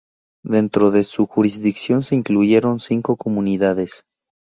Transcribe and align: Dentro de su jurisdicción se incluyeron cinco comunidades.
Dentro 0.43 0.89
de 0.89 1.03
su 1.03 1.27
jurisdicción 1.27 2.01
se 2.01 2.15
incluyeron 2.15 2.79
cinco 2.79 3.15
comunidades. 3.17 4.03